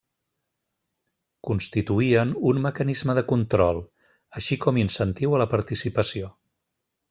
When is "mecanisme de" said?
2.65-3.25